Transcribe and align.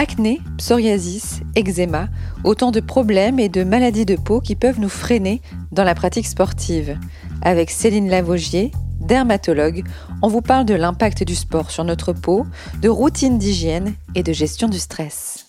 Acné, 0.00 0.40
psoriasis, 0.56 1.40
eczéma, 1.54 2.08
autant 2.42 2.70
de 2.70 2.80
problèmes 2.80 3.38
et 3.38 3.50
de 3.50 3.64
maladies 3.64 4.06
de 4.06 4.16
peau 4.16 4.40
qui 4.40 4.56
peuvent 4.56 4.80
nous 4.80 4.88
freiner 4.88 5.42
dans 5.72 5.84
la 5.84 5.94
pratique 5.94 6.26
sportive. 6.26 6.98
Avec 7.42 7.70
Céline 7.70 8.08
Lavogier, 8.08 8.72
dermatologue, 9.02 9.84
on 10.22 10.28
vous 10.28 10.40
parle 10.40 10.64
de 10.64 10.72
l'impact 10.72 11.22
du 11.24 11.34
sport 11.34 11.70
sur 11.70 11.84
notre 11.84 12.14
peau, 12.14 12.46
de 12.80 12.88
routine 12.88 13.36
d'hygiène 13.36 13.92
et 14.14 14.22
de 14.22 14.32
gestion 14.32 14.68
du 14.68 14.78
stress. 14.78 15.44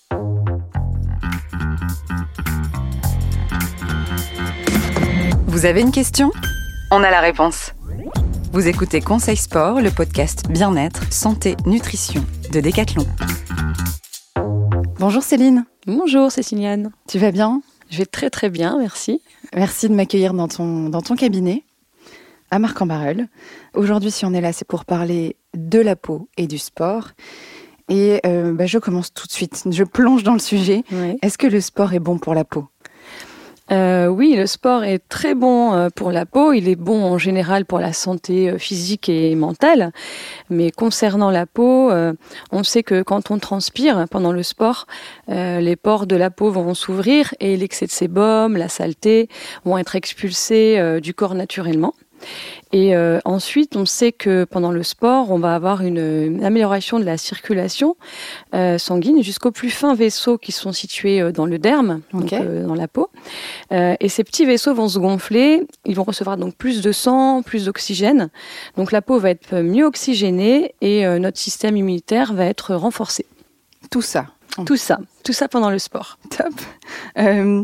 Vous 5.48 5.64
avez 5.64 5.80
une 5.80 5.92
question? 5.92 6.30
On 6.92 7.02
a 7.04 7.10
la 7.10 7.22
réponse. 7.22 7.72
Vous 8.52 8.68
écoutez 8.68 9.00
Conseil 9.00 9.38
Sport, 9.38 9.80
le 9.80 9.92
podcast 9.92 10.50
bien-être, 10.50 11.14
santé, 11.14 11.56
nutrition 11.66 12.26
de 12.52 12.60
Decathlon. 12.60 13.06
Bonjour 15.02 15.24
Céline. 15.24 15.66
Bonjour 15.88 16.32
Céciliane. 16.32 16.92
Tu 17.08 17.18
vas 17.18 17.32
bien? 17.32 17.64
Je 17.90 17.98
vais 17.98 18.06
très 18.06 18.30
très 18.30 18.52
bien, 18.52 18.78
merci. 18.78 19.20
Merci 19.56 19.90
de 19.90 19.96
m'accueillir 19.96 20.36
dans 20.36 20.48
ton, 20.48 20.90
dans 20.90 21.02
ton 21.02 21.16
cabinet 21.16 21.64
à 22.52 22.60
Marc-en-Barœul. 22.60 23.28
Aujourd'hui, 23.74 24.12
si 24.12 24.26
on 24.26 24.34
est 24.36 24.42
là, 24.42 24.54
c'est 24.54 24.68
pour 24.68 24.86
parler 24.86 25.38
de 25.56 25.80
la 25.80 25.96
peau 25.96 26.30
et 26.38 26.46
du 26.46 26.60
sport. 26.60 27.08
Et 27.90 28.22
euh, 28.28 28.54
bah, 28.54 28.68
je 28.68 28.78
commence 28.78 29.12
tout 29.12 29.26
de 29.26 29.32
suite. 29.32 29.64
Je 29.72 29.84
plonge 29.84 30.22
dans 30.22 30.34
le 30.34 30.40
sujet. 30.40 30.84
Est-ce 31.24 31.40
que 31.40 31.48
le 31.48 31.62
sport 31.62 31.94
est 31.94 32.00
bon 32.00 32.20
pour 32.20 32.36
la 32.36 32.44
peau? 32.44 32.68
Euh, 33.72 34.08
oui, 34.08 34.36
le 34.36 34.48
sport 34.48 34.84
est 34.84 35.00
très 35.08 35.34
bon 35.34 35.74
euh, 35.74 35.90
pour 35.96 36.12
la 36.12 36.26
peau. 36.26 36.52
Il 36.52 36.68
est 36.68 36.76
bon 36.76 37.04
en 37.04 37.18
général 37.18 37.66
pour 37.66 37.80
la 37.80 37.94
santé 37.94 38.50
euh, 38.50 38.58
physique 38.58 39.08
et 39.08 39.34
mentale. 39.36 39.92
Mais 40.50 40.72
concernant 40.72 41.32
la 41.32 41.46
peau, 41.46 41.92
on 42.52 42.64
sait 42.64 42.84
que 42.84 43.02
quand 43.02 43.32
on 43.32 43.40
transpire 43.40 44.06
pendant 44.10 44.32
le 44.32 44.44
sport, 44.44 44.88
les 45.28 45.76
pores 45.76 46.08
de 46.08 46.16
la 46.16 46.30
peau 46.30 46.50
vont 46.50 46.74
s'ouvrir 46.74 47.34
et 47.40 47.56
l'excès 47.56 47.86
de 47.86 47.92
sébum, 47.92 48.58
la 48.58 48.68
saleté 48.68 49.30
vont 49.64 49.78
être 49.78 49.96
expulsés 49.96 51.00
du 51.02 51.14
corps 51.14 51.36
naturellement. 51.36 51.94
Et 52.74 52.96
euh, 52.96 53.20
ensuite, 53.26 53.76
on 53.76 53.86
sait 53.86 54.12
que 54.12 54.46
pendant 54.46 54.72
le 54.72 54.84
sport, 54.84 55.32
on 55.32 55.40
va 55.40 55.56
avoir 55.56 55.82
une, 55.82 56.44
amélioration 56.44 57.00
de 57.00 57.04
la 57.04 57.18
circulation 57.18 57.98
euh, 58.56 58.78
sanguine 58.78 59.22
jusqu'aux 59.24 59.52
plus 59.52 59.70
fins 59.70 59.94
vaisseaux 59.94 60.38
qui 60.38 60.52
sont 60.52 60.72
situés 60.72 61.22
euh, 61.22 61.32
dans 61.32 61.46
le 61.46 61.60
derme, 61.60 62.02
donc, 62.14 62.34
dans 62.34 62.76
la 62.76 62.88
peau. 62.88 63.10
et 63.72 64.10
ces 64.10 64.24
petits 64.24 64.46
vaisseaux 64.46 64.74
vont 64.74 64.88
se 64.88 65.00
gonfler, 65.00 65.66
ils 65.86 65.96
vont 65.96 66.04
recevoir 66.04 66.38
donc 66.38 66.56
plus 66.56 66.82
de 66.82 66.92
sang, 66.92 67.42
plus 67.42 67.66
d'oxygène. 67.66 68.30
Donc 68.78 68.92
la 68.92 69.02
peau 69.02 69.20
va 69.20 69.30
être 69.32 69.58
mieux 69.58 69.86
oxygénée 69.86 70.74
et 70.82 71.06
notre 71.20 71.38
système 71.38 71.76
immunitaire 71.78 72.34
va 72.34 72.46
être 72.46 72.76
renforcé. 72.76 73.26
Tout 73.90 74.02
ça 74.02 74.28
tout 74.66 74.78
ça, 74.78 75.00
tout 75.24 75.34
ça 75.34 75.48
pendant 75.48 75.70
le 75.70 75.80
sport. 75.80 76.18
Top. 76.30 76.54
Euh, 77.18 77.64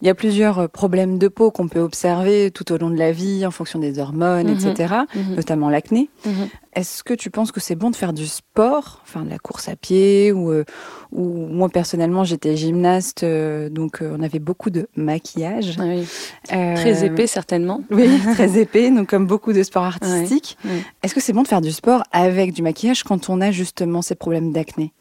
il 0.00 0.06
y 0.06 0.10
a 0.10 0.14
plusieurs 0.14 0.58
euh, 0.60 0.68
problèmes 0.68 1.18
de 1.18 1.28
peau 1.28 1.50
qu'on 1.50 1.68
peut 1.68 1.80
observer 1.80 2.50
tout 2.50 2.70
au 2.72 2.78
long 2.78 2.90
de 2.90 2.96
la 2.96 3.12
vie 3.12 3.44
en 3.44 3.50
fonction 3.50 3.78
des 3.78 3.98
hormones, 3.98 4.48
etc., 4.48 4.94
mhm. 5.14 5.22
mhm. 5.22 5.34
notamment 5.36 5.68
l'acné. 5.68 6.10
Mhm. 6.24 6.48
Est-ce 6.74 7.02
que 7.02 7.14
tu 7.14 7.30
penses 7.30 7.50
que 7.50 7.58
c'est 7.58 7.74
bon 7.74 7.90
de 7.90 7.96
faire 7.96 8.12
du 8.12 8.26
sport, 8.26 9.00
enfin 9.02 9.22
de 9.22 9.30
la 9.30 9.38
course 9.38 9.68
à 9.68 9.74
pied 9.74 10.30
ou, 10.30 10.52
euh, 10.52 10.64
ou 11.10 11.24
moi 11.24 11.68
personnellement 11.68 12.22
j'étais 12.22 12.56
gymnaste, 12.56 13.24
donc 13.24 14.00
on 14.00 14.22
avait 14.22 14.38
beaucoup 14.38 14.70
de 14.70 14.86
maquillage. 14.94 15.76
Oui. 15.80 16.06
très 16.46 17.04
épais 17.04 17.26
certainement. 17.26 17.82
Oui, 17.90 18.08
très 18.34 18.60
épais, 18.60 18.90
donc 18.90 19.08
comme 19.08 19.26
beaucoup 19.26 19.52
de 19.52 19.62
sports 19.64 19.84
artistiques. 19.84 20.56
Est-ce 21.02 21.14
que 21.14 21.20
c'est 21.20 21.32
bon 21.32 21.42
de 21.42 21.48
faire 21.48 21.62
du 21.62 21.72
sport 21.72 22.04
avec 22.12 22.52
du 22.52 22.62
maquillage 22.62 23.02
quand 23.02 23.28
on 23.28 23.40
a 23.40 23.50
justement 23.50 24.02
ces 24.02 24.14
problèmes 24.14 24.52
d'acné? 24.52 24.92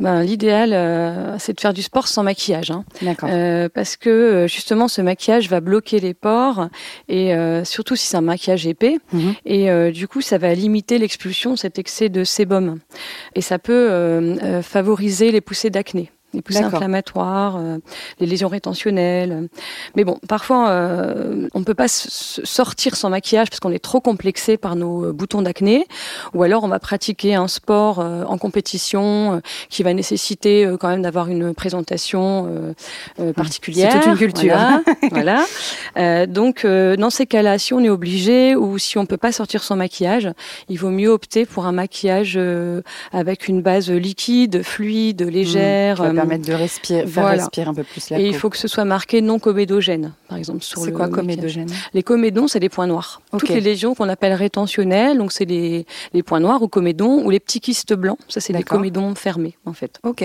Ben, 0.00 0.22
L'idéal, 0.22 0.72
euh, 0.72 1.38
c'est 1.38 1.54
de 1.54 1.60
faire 1.60 1.72
du 1.72 1.82
sport 1.82 2.08
sans 2.08 2.22
maquillage. 2.22 2.70
Hein. 2.70 2.84
Euh, 3.24 3.68
parce 3.72 3.96
que 3.96 4.10
euh, 4.10 4.46
justement, 4.48 4.88
ce 4.88 5.00
maquillage 5.02 5.48
va 5.48 5.60
bloquer 5.60 6.00
les 6.00 6.14
pores, 6.14 6.68
et 7.08 7.34
surtout 7.64 7.96
si 7.96 8.06
c'est 8.06 8.16
un 8.16 8.22
maquillage 8.22 8.66
épais. 8.66 8.98
Mhm. 9.12 9.34
Et 9.44 9.92
du 9.92 10.08
coup, 10.08 10.20
ça 10.20 10.38
va 10.38 10.54
limiter 10.54 10.98
l'expulsion 10.98 11.52
de 11.52 11.58
cet 11.58 11.78
excès 11.78 12.08
de 12.08 12.24
sébum. 12.24 12.78
Et 13.34 13.40
ça 13.40 13.58
peut 13.58 14.60
favoriser 14.62 15.32
les 15.32 15.40
poussées 15.40 15.70
d'acné 15.70 16.10
les 16.34 16.42
poussées 16.42 16.62
inflammatoires, 16.62 17.56
euh, 17.58 17.78
les 18.20 18.26
lésions 18.26 18.48
rétentionnelles. 18.48 19.48
Mais 19.96 20.04
bon, 20.04 20.18
parfois, 20.28 20.68
euh, 20.68 21.48
on 21.54 21.60
ne 21.60 21.64
peut 21.64 21.74
pas 21.74 21.88
sortir 21.88 22.96
sans 22.96 23.10
maquillage 23.10 23.48
parce 23.48 23.60
qu'on 23.60 23.70
est 23.70 23.82
trop 23.82 24.00
complexé 24.00 24.56
par 24.56 24.76
nos 24.76 25.06
euh, 25.06 25.12
boutons 25.12 25.42
d'acné. 25.42 25.86
Ou 26.34 26.42
alors, 26.42 26.64
on 26.64 26.68
va 26.68 26.78
pratiquer 26.78 27.34
un 27.34 27.48
sport 27.48 27.98
en 27.98 28.38
compétition 28.38 29.40
qui 29.68 29.82
va 29.82 29.94
nécessiter 29.94 30.68
quand 30.80 30.88
même 30.88 31.02
d'avoir 31.02 31.28
une 31.28 31.54
présentation 31.54 32.74
particulière. 33.36 33.92
C'est 33.92 33.98
toute 34.00 34.08
une 34.08 34.16
culture. 34.16 34.56
Voilà. 35.10 35.44
donc, 36.26 36.66
dans 36.66 37.10
ces 37.10 37.26
cas-là, 37.26 37.58
si 37.58 37.72
on 37.72 37.80
est 37.80 37.88
obligé 37.88 38.56
ou 38.56 38.78
si 38.78 38.98
on 38.98 39.02
ne 39.02 39.06
peut 39.06 39.16
pas 39.16 39.32
sortir 39.32 39.62
sans 39.62 39.76
maquillage, 39.76 40.30
il 40.68 40.78
vaut 40.78 40.90
mieux 40.90 41.08
opter 41.08 41.46
pour 41.46 41.66
un 41.66 41.72
maquillage 41.72 42.38
avec 43.12 43.48
une 43.48 43.62
base 43.62 43.90
liquide, 43.90 44.62
fluide, 44.62 45.22
légère. 45.22 46.02
Mmh 46.02 46.23
permettre 46.26 46.46
de 46.46 46.54
respirer, 46.54 47.06
faire 47.06 47.26
respirer 47.26 47.68
un 47.68 47.74
peu 47.74 47.84
plus 47.84 48.10
la 48.10 48.18
Et 48.18 48.26
il 48.26 48.34
faut 48.34 48.50
que 48.50 48.56
ce 48.56 48.68
soit 48.68 48.84
marqué 48.84 49.22
non 49.22 49.38
comédogène, 49.38 50.12
par 50.28 50.38
exemple. 50.38 50.60
C'est 50.62 50.92
quoi 50.92 51.08
comédogène 51.08 51.68
Les 51.92 52.02
comédons, 52.02 52.48
c'est 52.48 52.60
des 52.60 52.68
points 52.68 52.86
noirs. 52.86 53.20
Toutes 53.30 53.48
les 53.48 53.60
lésions 53.60 53.94
qu'on 53.94 54.08
appelle 54.08 54.32
rétentionnelles, 54.32 55.18
donc 55.18 55.32
c'est 55.32 55.44
les, 55.44 55.86
les 56.12 56.22
points 56.22 56.40
noirs 56.40 56.62
ou 56.62 56.68
comédons, 56.68 57.24
ou 57.24 57.30
les 57.30 57.40
petits 57.40 57.60
kystes 57.60 57.94
blancs. 57.94 58.18
Ça, 58.28 58.40
c'est 58.40 58.52
des 58.52 58.62
comédons 58.62 59.14
fermés, 59.14 59.56
en 59.64 59.72
fait. 59.72 59.98
Ok. 60.02 60.22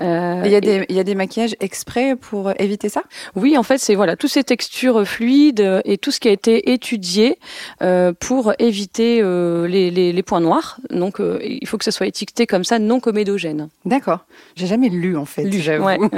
Euh, 0.00 0.42
il 0.44 0.50
y, 0.50 0.54
a 0.54 0.60
des, 0.60 0.86
y 0.88 0.98
a 0.98 1.04
des 1.04 1.14
maquillages 1.14 1.56
exprès 1.60 2.16
pour 2.16 2.52
éviter 2.60 2.88
ça? 2.88 3.02
Oui, 3.34 3.56
en 3.56 3.62
fait, 3.62 3.78
c'est 3.78 3.94
voilà, 3.94 4.16
toutes 4.16 4.30
ces 4.30 4.44
textures 4.44 5.06
fluides 5.06 5.80
et 5.84 5.98
tout 5.98 6.10
ce 6.10 6.20
qui 6.20 6.28
a 6.28 6.32
été 6.32 6.72
étudié 6.72 7.38
euh, 7.82 8.12
pour 8.18 8.52
éviter 8.58 9.20
euh, 9.22 9.66
les, 9.66 9.90
les, 9.90 10.12
les, 10.12 10.22
points 10.22 10.40
noirs. 10.40 10.78
Donc, 10.90 11.20
euh, 11.20 11.38
il 11.42 11.66
faut 11.66 11.78
que 11.78 11.84
ça 11.84 11.90
soit 11.90 12.06
étiqueté 12.06 12.46
comme 12.46 12.64
ça, 12.64 12.78
non 12.78 13.00
comédogène. 13.00 13.68
D'accord. 13.84 14.20
J'ai 14.56 14.66
jamais 14.66 14.88
lu 14.88 15.16
en 15.20 15.24
fait, 15.24 15.50
j'avoue. 15.50 15.86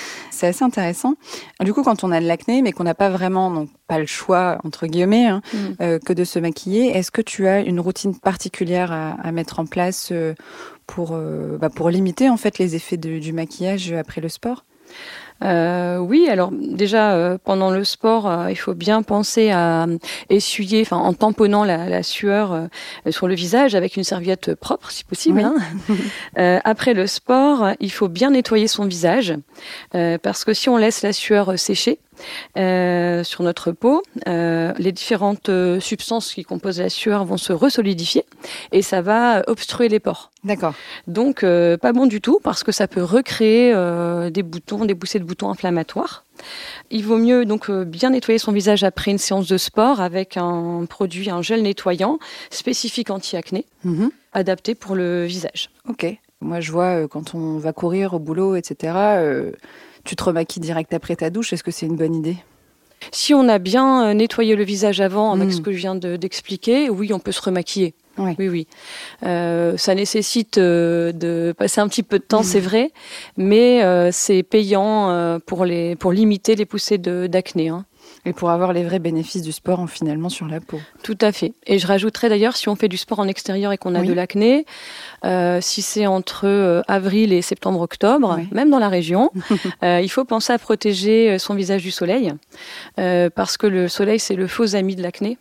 c'est 0.30 0.48
assez 0.48 0.64
intéressant. 0.64 1.14
Du 1.60 1.72
coup, 1.72 1.82
quand 1.82 2.04
on 2.04 2.12
a 2.12 2.20
de 2.20 2.26
l'acné, 2.26 2.62
mais 2.62 2.72
qu'on 2.72 2.84
n'a 2.84 2.94
pas 2.94 3.10
vraiment, 3.10 3.50
donc 3.50 3.68
pas 3.86 3.98
le 3.98 4.06
choix 4.06 4.58
entre 4.64 4.86
guillemets, 4.86 5.26
hein, 5.26 5.42
mm. 5.52 5.58
euh, 5.80 5.98
que 5.98 6.12
de 6.12 6.24
se 6.24 6.38
maquiller, 6.38 6.96
est-ce 6.96 7.10
que 7.10 7.22
tu 7.22 7.46
as 7.46 7.60
une 7.60 7.80
routine 7.80 8.18
particulière 8.18 8.92
à, 8.92 9.32
mettre 9.32 9.60
en 9.60 9.66
place 9.66 10.08
euh, 10.12 10.34
pour 10.86 11.10
euh, 11.12 11.58
bah, 11.58 11.70
pour 11.70 11.90
limiter 11.90 12.28
en 12.28 12.36
fait 12.36 12.58
les 12.58 12.74
effets 12.74 12.96
du 12.96 13.32
maquillage 13.32 13.92
après 13.92 14.20
le 14.20 14.28
sport? 14.28 14.64
Euh, 15.42 15.98
oui, 15.98 16.28
alors 16.28 16.50
déjà 16.52 17.12
euh, 17.12 17.38
pendant 17.42 17.70
le 17.70 17.84
sport, 17.84 18.28
euh, 18.28 18.50
il 18.50 18.56
faut 18.56 18.74
bien 18.74 19.02
penser 19.02 19.50
à 19.50 19.86
essuyer, 20.28 20.82
enfin 20.82 20.98
en 20.98 21.14
tamponnant 21.14 21.64
la, 21.64 22.02
sueur 22.02 22.68
sur 23.10 23.28
le 23.28 23.34
visage 23.34 23.74
avec 23.74 23.96
une 23.96 24.04
serviette 24.04 24.54
propre 24.54 24.90
si 24.90 25.04
possible. 25.04 25.40
Hein. 25.40 26.60
après 26.64 26.94
le 26.94 27.06
sport, 27.06 27.70
il 27.80 27.92
faut 27.92 28.08
bien 28.08 28.30
nettoyer 28.30 28.68
son 28.68 28.86
visage 28.86 29.34
parce 29.92 30.44
que 30.44 30.54
si 30.54 30.68
on 30.68 30.76
laisse 30.76 31.02
la 31.02 31.12
sueur 31.12 31.58
sécher, 31.58 31.98
euh, 32.56 33.24
sur 33.24 33.42
notre 33.42 33.72
peau. 33.72 34.02
Euh, 34.28 34.72
les 34.78 34.92
différentes 34.92 35.48
euh, 35.48 35.80
substances 35.80 36.32
qui 36.32 36.44
composent 36.44 36.80
la 36.80 36.88
sueur 36.88 37.24
vont 37.24 37.36
se 37.36 37.52
resolidifier 37.52 38.24
et 38.72 38.82
ça 38.82 39.02
va 39.02 39.42
obstruer 39.46 39.88
les 39.88 40.00
pores. 40.00 40.30
D'accord. 40.44 40.74
Donc 41.06 41.40
pas 41.42 41.92
bon 41.92 42.06
du 42.06 42.20
tout 42.20 42.38
parce 42.42 42.64
que 42.64 42.72
ça 42.72 42.88
peut 42.88 43.02
recréer 43.02 43.74
des 44.30 44.42
boutons, 44.42 44.86
des 44.86 44.94
poussées 44.94 45.18
de 45.18 45.24
boutons 45.24 45.50
inflammatoires. 45.50 46.24
Il 46.90 47.04
vaut 47.04 47.18
mieux 47.18 47.44
donc 47.44 47.70
bien 47.70 48.10
nettoyer 48.10 48.38
son 48.38 48.52
visage 48.52 48.82
après 48.82 49.10
une 49.10 49.18
séance 49.18 49.46
de 49.46 49.58
sport 49.58 50.00
avec 50.00 50.38
un 50.38 50.86
produit, 50.88 51.28
un 51.28 51.42
gel 51.42 51.62
nettoyant 51.62 52.18
spécifique 52.48 53.10
anti-acné, 53.10 53.66
mhm. 53.84 54.10
adapté 54.32 54.74
pour 54.74 54.94
le 54.94 55.26
visage. 55.26 55.68
Ok. 55.88 56.06
Moi, 56.40 56.60
je 56.60 56.72
vois 56.72 57.06
quand 57.06 57.34
on 57.34 57.58
va 57.58 57.74
courir 57.74 58.14
au 58.14 58.18
boulot, 58.18 58.56
etc 58.56 58.94
tu 60.04 60.16
te 60.16 60.24
remaquilles 60.24 60.60
direct 60.60 60.92
après 60.94 61.16
ta 61.16 61.30
douche. 61.30 61.52
Est-ce 61.52 61.64
que 61.64 61.70
c'est 61.70 61.86
une 61.86 61.96
bonne 61.96 62.14
idée? 62.14 62.36
Si 63.12 63.34
on 63.34 63.48
a 63.48 63.58
bien 63.58 64.04
euh, 64.04 64.14
nettoyé 64.14 64.56
le 64.56 64.64
visage 64.64 65.00
avant, 65.00 65.32
avec 65.32 65.48
hmm. 65.48 65.52
ce 65.52 65.60
que 65.60 65.72
je 65.72 65.78
viens 65.78 65.94
d'expliquer, 65.94 66.90
oui, 66.90 67.12
on 67.12 67.18
peut 67.18 67.32
se 67.32 67.42
remaquiller. 67.42 67.94
Oui, 68.18 68.34
oui. 68.38 68.66
Euh, 69.22 69.78
ça 69.78 69.94
nécessite 69.94 70.58
euh, 70.58 71.10
de 71.12 71.54
passer 71.56 71.80
un 71.80 71.88
petit 71.88 72.02
peu 72.02 72.18
de 72.18 72.24
temps, 72.24 72.42
c'est 72.42 72.60
vrai, 72.60 72.92
mais 73.38 73.80
c'est 74.12 74.42
payant 74.42 75.38
pour, 75.46 75.64
les, 75.64 75.96
pour 75.96 76.12
limiter 76.12 76.54
les 76.54 76.66
poussées 76.66 76.98
d'acné. 76.98 77.68
Hein. 77.68 77.86
Et 78.26 78.32
pour 78.32 78.50
avoir 78.50 78.72
les 78.72 78.84
vrais 78.84 78.98
bénéfices 78.98 79.42
du 79.42 79.52
sport 79.52 79.88
finalement 79.88 80.28
sur 80.28 80.46
la 80.46 80.60
peau. 80.60 80.78
Tout 81.02 81.16
à 81.20 81.32
fait. 81.32 81.54
Et 81.66 81.78
je 81.78 81.86
rajouterais 81.86 82.28
d'ailleurs, 82.28 82.56
si 82.56 82.68
on 82.68 82.76
fait 82.76 82.88
du 82.88 82.98
sport 82.98 83.18
en 83.18 83.28
extérieur 83.28 83.72
et 83.72 83.78
qu'on 83.78 83.94
a 83.94 84.02
de 84.02 84.12
l'acné, 84.12 84.66
euh, 85.24 85.60
si 85.60 85.80
c'est 85.80 86.06
entre 86.06 86.46
euh, 86.46 86.82
avril 86.86 87.32
et 87.32 87.42
septembre-octobre, 87.42 88.38
même 88.52 88.70
dans 88.70 88.78
la 88.78 88.88
région, 88.88 89.30
euh, 89.82 90.00
il 90.02 90.10
faut 90.10 90.24
penser 90.24 90.52
à 90.52 90.58
protéger 90.58 91.38
son 91.38 91.54
visage 91.54 91.82
du 91.82 91.90
soleil, 91.90 92.32
parce 92.96 93.56
que 93.56 93.66
le 93.66 93.88
soleil, 93.88 94.18
c'est 94.18 94.36
le 94.36 94.46
faux 94.46 94.74
ami 94.74 94.96
de 94.96 95.02
l'acné. 95.02 95.38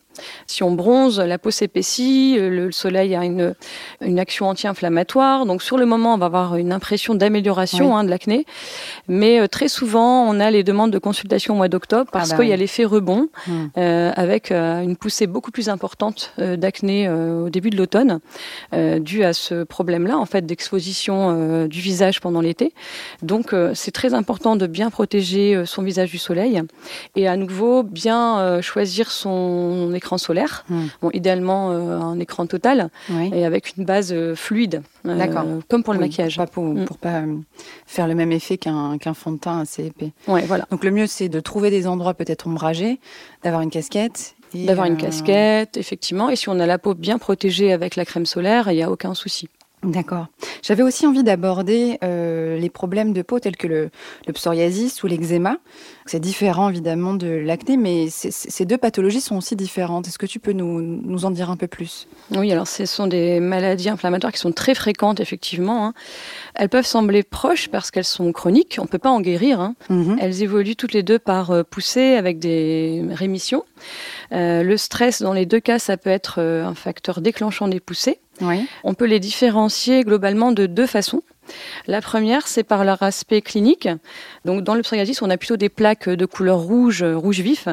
Si 0.48 0.64
on 0.64 0.72
bronze, 0.72 1.20
la 1.20 1.38
peau 1.38 1.52
s'épaissit, 1.52 2.38
le 2.38 2.72
soleil 2.72 3.16
a 3.16 3.24
une, 3.24 3.56
une 4.02 4.20
action 4.20 4.48
anti-inflammatoire. 4.48 5.46
Donc 5.46 5.62
sur 5.62 5.78
le 5.78 5.86
moment, 5.86 6.14
on 6.14 6.18
va 6.18 6.28
avoir 6.28 6.56
une 6.56 6.72
impression 6.72 7.16
d'amélioration 7.16 7.96
hein, 7.96 8.04
de 8.04 8.10
l'acné. 8.10 8.46
Mais 9.08 9.48
très 9.48 9.68
souvent, 9.68 10.24
on 10.30 10.40
a 10.40 10.52
les 10.52 10.64
demandes 10.64 10.92
de 10.92 11.00
consultation 11.00 11.54
au 11.54 11.58
mois 11.58 11.68
d'octobre 11.68 12.10
parce 12.12 12.32
ah 12.32 12.34
bah 12.34 12.42
qu'il 12.42 12.50
y 12.50 12.54
a 12.54 12.58
l'effet 12.58 12.86
rebond 12.86 13.30
hmm. 13.48 13.68
avec 13.76 14.52
une 14.52 14.96
poussée 14.96 15.28
beaucoup 15.28 15.52
plus 15.52 15.70
importante 15.70 16.34
d'acné 16.38 17.10
au 17.10 17.50
début 17.50 17.70
de 17.70 17.78
l'automne 17.78 18.20
dû 19.00 19.24
à 19.24 19.34
ce 19.34 19.64
problème-là, 19.64 20.18
en 20.18 20.26
fait, 20.26 20.46
d'exposition 20.46 21.68
du 21.68 21.80
visage 21.80 22.22
pendant 22.22 22.42
l'été. 22.42 22.74
Donc 23.22 23.54
c'est 23.74 23.92
très 23.92 24.14
important 24.14 24.56
de 24.56 24.68
bien 24.68 24.90
protéger 24.90 25.64
son 25.66 25.82
visage 25.82 26.12
du 26.12 26.18
soleil 26.18 26.62
et 27.16 27.28
à 27.28 27.36
nouveau 27.36 27.84
bien 27.84 28.40
euh, 28.40 28.62
choisir 28.62 29.12
son 29.12 29.94
écran 29.94 30.09
solaire. 30.18 30.66
Hmm. 30.70 30.88
Bon, 31.02 31.10
idéalement 31.14 31.72
euh, 31.72 32.00
un 32.00 32.20
écran 32.20 32.46
total 32.46 32.90
et 33.32 33.46
avec 33.46 33.78
une 33.78 33.86
base 33.86 34.12
euh, 34.14 34.36
fluide, 34.36 34.82
comme 35.68 35.84
pour 35.84 35.94
le 35.94 36.00
maquillage. 36.00 36.38
Pas 36.38 36.48
pour, 36.48 36.64
hmm. 36.64 36.86
pour 36.86 36.98
pas 36.98 37.24
faire 37.86 38.08
le 38.08 38.16
même 38.16 38.32
effet 38.32 38.58
qu'un 38.58 39.14
fond 39.14 39.32
de 39.32 39.38
teint 39.38 39.60
assez 39.60 39.86
épais. 39.86 40.12
Ouais, 40.28 40.44
voilà. 40.46 40.66
Donc 40.72 40.84
le 40.84 40.92
mieux 40.92 41.08
c'est 41.08 41.30
de 41.30 41.40
trouver 41.40 41.70
des 41.70 41.88
endroits 41.88 42.14
peut-être 42.14 42.48
ombragés, 42.48 43.00
d'avoir 43.44 43.62
une 43.62 43.70
casquette 43.70 44.36
D'avoir 44.54 44.88
une 44.88 44.98
casquette, 44.98 45.78
effectivement. 45.78 46.30
Et 46.30 46.36
si 46.36 46.50
on 46.50 46.60
a 46.60 46.66
la 46.66 46.80
peau 46.80 46.96
bien 46.96 47.20
protégée 47.20 47.72
avec 47.72 47.96
la 47.96 48.06
crème 48.06 48.26
solaire, 48.26 48.72
il 48.72 48.76
n'y 48.76 48.84
a 48.84 48.90
aucun 48.90 49.14
souci. 49.14 49.48
D'accord. 49.84 50.28
J'avais 50.62 50.84
aussi 50.84 51.08
envie 51.08 51.24
d'aborder 51.24 52.00
euh, 52.04 52.58
les 52.58 52.70
problèmes 52.70 53.14
de 53.14 53.22
peau 53.22 53.40
tels 53.40 53.56
que 53.56 53.68
le, 53.68 53.90
psoriasis 54.34 55.04
ou 55.04 55.08
l'eczéma. 55.08 55.58
C'est 56.06 56.20
différent 56.20 56.70
évidemment 56.70 57.14
de 57.14 57.28
l'acné, 57.28 57.78
mais 57.78 58.08
ces 58.10 58.66
deux 58.66 58.78
pathologies 58.78 59.22
sont 59.22 59.38
aussi 59.38 59.56
différentes. 59.56 60.08
Est-ce 60.08 60.18
que 60.18 60.26
tu 60.26 60.40
peux 60.40 60.52
nous, 60.52 60.82
nous, 60.82 61.26
en 61.26 61.32
dire 61.32 61.50
un 61.50 61.56
peu 61.56 61.68
plus? 61.68 62.08
Oui, 62.32 62.52
alors 62.52 62.68
ce 62.68 62.86
sont 62.86 63.08
des 63.08 63.40
maladies 63.40 63.90
inflammatoires 63.90 64.34
qui 64.34 64.40
sont 64.40 64.52
très 64.52 64.76
fréquentes 64.76 65.20
effectivement. 65.20 65.86
Hein. 65.86 65.94
Elles 66.56 66.70
peuvent 66.70 66.86
sembler 66.86 67.24
proches 67.24 67.70
parce 67.70 67.90
qu'elles 67.90 68.04
sont 68.04 68.32
chroniques, 68.34 68.78
on 68.80 68.84
ne 68.84 68.88
peut 68.88 68.98
pas 68.98 69.12
en 69.12 69.22
guérir. 69.22 69.62
Hein. 69.62 69.76
Mhm. 69.90 70.18
Elles 70.20 70.44
évoluent 70.44 70.76
toutes 70.76 70.94
les 70.94 71.04
deux 71.04 71.20
par 71.20 71.52
euh, 71.52 71.64
poussée 71.64 72.16
avec 72.16 72.40
des 72.40 73.06
rémissions. 73.12 73.64
Euh, 74.34 74.64
le 74.64 74.78
stress, 74.78 75.22
dans 75.22 75.34
les 75.34 75.46
deux 75.46 75.60
cas, 75.60 75.80
ça 75.80 75.96
peut 75.96 76.10
être 76.10 76.42
un 76.42 76.76
facteur 76.76 77.22
déclenchant 77.22 77.68
des 77.68 77.80
poussées. 77.80 78.20
On 78.84 78.94
peut 78.94 79.06
les 79.06 79.20
différencier 79.20 80.04
globalement 80.04 80.52
de 80.52 80.66
deux 80.66 80.88
façons. 80.88 81.24
La 81.88 82.02
première, 82.02 82.48
c'est 82.48 82.64
par 82.64 82.84
leur 82.86 83.02
aspect 83.02 83.42
clinique. 83.42 83.90
Donc, 84.46 84.64
dans 84.64 84.76
le 84.76 84.82
psoriasis, 84.82 85.22
on 85.22 85.30
a 85.30 85.38
plutôt 85.38 85.58
des 85.58 85.70
plaques 85.70 86.08
de 86.08 86.26
couleur 86.26 86.60
rouge, 86.60 87.04
rouge 87.04 87.40
vif, 87.40 87.68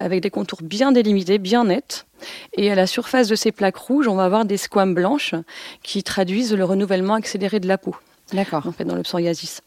avec 0.00 0.20
des 0.20 0.30
contours 0.30 0.62
bien 0.62 0.92
délimités, 0.92 1.38
bien 1.38 1.64
nets. 1.64 2.06
Et 2.54 2.70
à 2.70 2.74
la 2.74 2.86
surface 2.86 3.28
de 3.28 3.34
ces 3.34 3.52
plaques 3.52 3.76
rouges, 3.76 4.08
on 4.08 4.16
va 4.16 4.24
avoir 4.24 4.44
des 4.44 4.56
squames 4.56 4.94
blanches 4.94 5.34
qui 5.82 6.02
traduisent 6.02 6.54
le 6.54 6.64
renouvellement 6.64 7.14
accéléré 7.14 7.60
de 7.60 7.68
la 7.68 7.78
peau. 7.78 7.96
D'accord. 8.32 8.66
En 8.66 8.72
fait, 8.72 8.84
dans 8.84 8.94
le 8.94 9.02
psoriasis. 9.02 9.60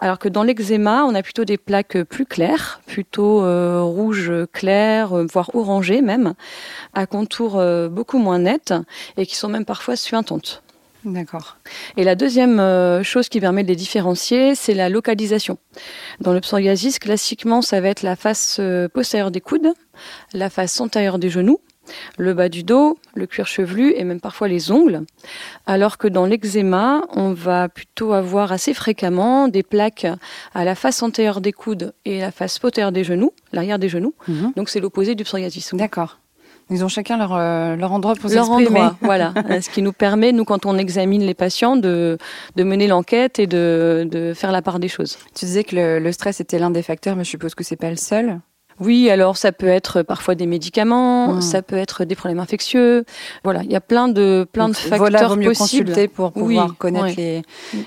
Alors 0.00 0.18
que 0.18 0.28
dans 0.28 0.42
l'eczéma, 0.42 1.04
on 1.04 1.14
a 1.14 1.22
plutôt 1.22 1.44
des 1.44 1.58
plaques 1.58 2.02
plus 2.04 2.26
claires, 2.26 2.80
plutôt 2.86 3.42
euh, 3.44 3.82
rouge 3.82 4.32
clair, 4.52 5.12
euh, 5.12 5.26
voire 5.30 5.54
orangé 5.54 6.00
même, 6.00 6.34
à 6.94 7.06
contours 7.06 7.58
euh, 7.58 7.88
beaucoup 7.88 8.18
moins 8.18 8.38
nets 8.38 8.72
et 9.16 9.26
qui 9.26 9.36
sont 9.36 9.48
même 9.48 9.64
parfois 9.64 9.96
suintantes. 9.96 10.62
D'accord. 11.04 11.58
Et 11.96 12.02
la 12.02 12.16
deuxième 12.16 12.60
chose 13.04 13.28
qui 13.28 13.38
permet 13.38 13.62
de 13.62 13.68
les 13.68 13.76
différencier, 13.76 14.56
c'est 14.56 14.74
la 14.74 14.88
localisation. 14.88 15.56
Dans 16.20 16.32
le 16.32 16.40
psoriasis, 16.40 16.98
classiquement, 16.98 17.62
ça 17.62 17.80
va 17.80 17.90
être 17.90 18.02
la 18.02 18.16
face 18.16 18.60
postérieure 18.92 19.30
des 19.30 19.40
coudes, 19.40 19.72
la 20.32 20.50
face 20.50 20.80
antérieure 20.80 21.20
des 21.20 21.30
genoux, 21.30 21.60
le 22.18 22.34
bas 22.34 22.48
du 22.48 22.62
dos, 22.62 22.98
le 23.14 23.26
cuir 23.26 23.46
chevelu 23.46 23.92
et 23.96 24.04
même 24.04 24.20
parfois 24.20 24.48
les 24.48 24.70
ongles. 24.70 25.02
Alors 25.66 25.98
que 25.98 26.08
dans 26.08 26.26
l'eczéma, 26.26 27.02
on 27.14 27.32
va 27.32 27.68
plutôt 27.68 28.12
avoir 28.12 28.52
assez 28.52 28.74
fréquemment 28.74 29.48
des 29.48 29.62
plaques 29.62 30.06
à 30.54 30.64
la 30.64 30.74
face 30.74 31.02
antérieure 31.02 31.40
des 31.40 31.52
coudes 31.52 31.92
et 32.04 32.20
la 32.20 32.30
face 32.30 32.58
postérieure 32.58 32.92
des 32.92 33.04
genoux, 33.04 33.32
l'arrière 33.52 33.78
des 33.78 33.88
genoux. 33.88 34.14
Mhm. 34.28 34.52
Donc 34.56 34.68
c'est 34.68 34.80
l'opposé 34.80 35.14
du 35.14 35.24
psoriasis. 35.24 35.74
D'accord. 35.74 36.18
Ils 36.68 36.84
ont 36.84 36.88
chacun 36.88 37.16
leur, 37.16 37.32
euh, 37.32 37.76
leur 37.76 37.92
endroit 37.92 38.14
pour 38.14 38.28
leur 38.28 38.50
endroit, 38.50 38.96
voilà. 39.00 39.32
Ce 39.60 39.70
qui 39.70 39.82
nous 39.82 39.92
permet, 39.92 40.32
nous, 40.32 40.44
quand 40.44 40.66
on 40.66 40.76
examine 40.78 41.22
les 41.22 41.34
patients, 41.34 41.76
de, 41.76 42.18
de 42.56 42.64
mener 42.64 42.88
l'enquête 42.88 43.38
et 43.38 43.46
de, 43.46 44.06
de, 44.10 44.34
faire 44.34 44.50
la 44.50 44.62
part 44.62 44.80
des 44.80 44.88
choses. 44.88 45.16
Tu 45.36 45.44
disais 45.44 45.62
que 45.62 45.76
le, 45.76 45.98
le 46.00 46.12
stress 46.12 46.40
était 46.40 46.58
l'un 46.58 46.70
des 46.70 46.82
facteurs, 46.82 47.14
mais 47.14 47.22
je 47.22 47.30
suppose 47.30 47.54
que 47.54 47.62
c'est 47.62 47.76
pas 47.76 47.90
le 47.90 47.96
seul. 47.96 48.40
Oui, 48.78 49.08
alors 49.10 49.36
ça 49.36 49.52
peut 49.52 49.66
être 49.66 50.02
parfois 50.02 50.34
des 50.34 50.46
médicaments, 50.46 51.34
hmm. 51.34 51.40
ça 51.40 51.62
peut 51.62 51.76
être 51.76 52.04
des 52.04 52.14
problèmes 52.14 52.40
infectieux. 52.40 53.04
Voilà, 53.42 53.62
il 53.62 53.70
y 53.70 53.76
a 53.76 53.80
plein 53.80 54.08
de 54.08 54.46
plein 54.50 54.68
de 54.68 54.74
facteurs 54.74 54.98
voilà, 54.98 55.36
mieux 55.36 55.48
possibles 55.48 55.90
consulter 55.90 56.08
pour 56.08 56.32
pouvoir 56.32 56.76
connaître 56.76 57.16
les, 57.16 57.42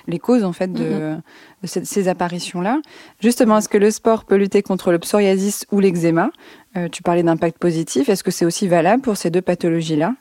les 0.08 0.20
causes 0.20 0.44
en 0.44 0.54
fait 0.54 0.72
de, 0.72 0.84
mm-hmm. 0.84 1.80
de 1.80 1.86
ces, 1.86 2.08
apparitions-là. 2.08 2.80
Justement, 3.20 3.58
est-ce 3.58 3.70
que 3.70 3.78
le 3.78 3.92
sport 3.92 4.26
peut 4.26 4.36
lutter 4.36 4.64
contre 4.64 4.92
le 4.92 5.00
psoriasis 5.00 5.66
ou 5.72 5.80
l'eczéma? 5.80 6.32
Euh, 6.78 6.88
Tu 6.90 7.04
parlais 7.04 7.24
d'impact 7.24 7.58
positif. 7.58 8.10
Est-ce 8.10 8.24
que 8.24 8.32
c'est 8.32 8.46
aussi 8.46 8.68
valable 8.68 9.02
pour 9.02 9.18
ces 9.18 9.30
deux 9.30 9.42
pathologies-là? 9.42 10.14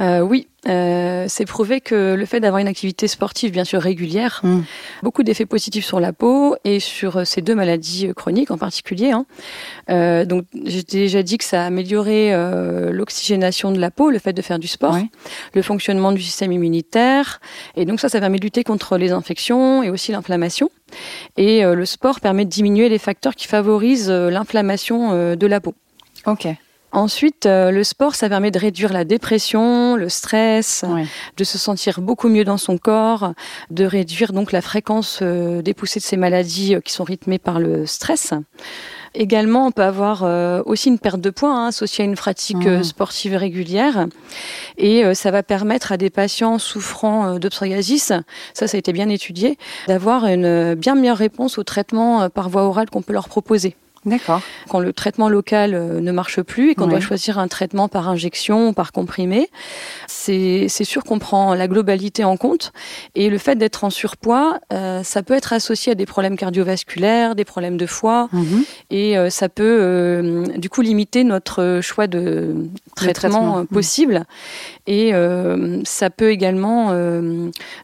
Euh, 0.00 0.20
Oui, 0.20 0.48
euh, 0.66 1.26
c'est 1.28 1.44
prouvé 1.44 1.80
que 1.80 2.14
le 2.14 2.26
fait 2.26 2.40
d'avoir 2.40 2.60
une 2.60 2.66
activité 2.66 3.06
sportive 3.06 3.52
bien 3.52 3.64
sûr 3.64 3.80
régulière, 3.80 4.40
mm. 4.42 4.60
beaucoup 5.02 5.22
d'effets 5.22 5.46
positifs 5.46 5.84
sur 5.84 6.00
la 6.00 6.12
peau 6.12 6.56
et 6.64 6.80
sur 6.80 7.18
euh, 7.18 7.24
ces 7.24 7.42
deux 7.42 7.54
maladies 7.54 8.08
euh, 8.08 8.12
chroniques 8.12 8.50
en 8.50 8.58
particulier. 8.58 9.12
Hein. 9.12 9.24
Euh, 9.88 10.24
donc 10.24 10.44
j'ai 10.64 10.82
déjà 10.82 11.22
dit 11.22 11.38
que 11.38 11.44
ça 11.44 11.64
améliorait 11.64 12.32
euh, 12.32 12.90
l'oxygénation 12.90 13.70
de 13.70 13.78
la 13.78 13.90
peau, 13.90 14.10
le 14.10 14.18
fait 14.18 14.32
de 14.32 14.42
faire 14.42 14.58
du 14.58 14.66
sport, 14.66 14.98
le 15.54 15.62
fonctionnement 15.62 16.12
du 16.12 16.22
système 16.22 16.52
immunitaire, 16.52 17.40
et 17.76 17.84
donc 17.84 18.00
ça, 18.00 18.08
ça 18.08 18.20
permet 18.20 18.38
de 18.38 18.44
lutter 18.44 18.64
contre 18.64 18.98
les 18.98 19.12
infections 19.12 19.82
et 19.82 19.90
aussi 19.90 20.12
l'inflammation. 20.12 20.70
Et 21.36 21.62
le 21.62 21.84
sport 21.84 22.20
permet 22.20 22.44
de 22.44 22.50
diminuer 22.50 22.88
les 22.88 22.98
facteurs 22.98 23.34
qui 23.34 23.46
favorisent 23.46 24.10
l'inflammation 24.10 25.36
de 25.36 25.46
la 25.46 25.60
peau. 25.60 25.74
Ok. 26.26 26.48
Ensuite, 26.92 27.44
euh, 27.44 27.70
le 27.70 27.84
sport, 27.84 28.14
ça 28.14 28.30
permet 28.30 28.50
de 28.50 28.58
réduire 28.58 28.92
la 28.92 29.04
dépression, 29.04 29.94
le 29.94 30.08
stress, 30.08 30.86
de 31.36 31.44
se 31.44 31.58
sentir 31.58 32.00
beaucoup 32.00 32.28
mieux 32.28 32.44
dans 32.44 32.56
son 32.56 32.78
corps, 32.78 33.34
de 33.70 33.84
réduire 33.84 34.32
donc 34.32 34.52
la 34.52 34.62
fréquence 34.62 35.18
euh, 35.20 35.60
des 35.60 35.74
poussées 35.74 36.00
de 36.00 36.04
ces 36.04 36.16
maladies 36.16 36.74
euh, 36.74 36.80
qui 36.80 36.92
sont 36.92 37.04
rythmées 37.04 37.38
par 37.38 37.60
le 37.60 37.84
stress. 37.84 38.32
Également, 39.14 39.66
on 39.66 39.70
peut 39.70 39.82
avoir 39.82 40.22
aussi 40.66 40.90
une 40.90 40.98
perte 40.98 41.20
de 41.20 41.30
poids 41.30 41.50
hein, 41.50 41.68
associée 41.68 42.04
à 42.04 42.06
une 42.06 42.14
pratique 42.14 42.66
mmh. 42.66 42.84
sportive 42.84 43.34
régulière. 43.34 44.06
Et 44.76 45.02
ça 45.14 45.30
va 45.30 45.42
permettre 45.42 45.92
à 45.92 45.96
des 45.96 46.10
patients 46.10 46.58
souffrant 46.58 47.38
de 47.38 47.48
psoriasis, 47.48 48.12
ça, 48.52 48.66
ça 48.66 48.76
a 48.76 48.78
été 48.78 48.92
bien 48.92 49.08
étudié, 49.08 49.56
d'avoir 49.88 50.26
une 50.26 50.74
bien 50.74 50.94
meilleure 50.94 51.16
réponse 51.16 51.56
au 51.56 51.64
traitement 51.64 52.28
par 52.28 52.50
voie 52.50 52.64
orale 52.64 52.90
qu'on 52.90 53.02
peut 53.02 53.14
leur 53.14 53.30
proposer. 53.30 53.74
D'accord. 54.04 54.40
Quand 54.68 54.80
le 54.80 54.92
traitement 54.92 55.28
local 55.28 55.74
euh, 55.74 56.00
ne 56.00 56.12
marche 56.12 56.40
plus 56.42 56.70
et 56.70 56.74
qu'on 56.74 56.86
doit 56.86 57.00
choisir 57.00 57.38
un 57.38 57.48
traitement 57.48 57.88
par 57.88 58.08
injection 58.08 58.68
ou 58.68 58.72
par 58.72 58.92
comprimé, 58.92 59.50
c'est 60.06 60.68
sûr 60.68 61.04
qu'on 61.04 61.18
prend 61.18 61.54
la 61.54 61.68
globalité 61.68 62.24
en 62.24 62.36
compte. 62.36 62.72
Et 63.14 63.28
le 63.28 63.38
fait 63.38 63.56
d'être 63.56 63.84
en 63.84 63.90
surpoids, 63.90 64.60
euh, 64.72 65.02
ça 65.02 65.22
peut 65.22 65.34
être 65.34 65.52
associé 65.52 65.92
à 65.92 65.94
des 65.94 66.06
problèmes 66.06 66.36
cardiovasculaires, 66.36 67.34
des 67.34 67.44
problèmes 67.44 67.76
de 67.76 67.86
foie, 67.86 68.28
mhm. 68.32 68.64
et 68.90 69.18
euh, 69.18 69.30
ça 69.30 69.48
peut 69.48 70.44
du 70.56 70.68
coup 70.68 70.82
limiter 70.82 71.24
notre 71.24 71.80
choix 71.82 72.06
de 72.06 72.54
traitement, 72.94 73.58
mhm. 73.58 73.66
possible. 73.66 74.24
Et 74.86 75.12
ça 75.84 76.10
peut 76.10 76.30
également 76.30 76.92